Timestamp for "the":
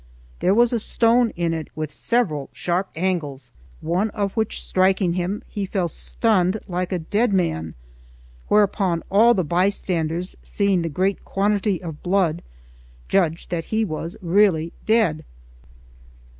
9.35-9.43, 10.81-10.89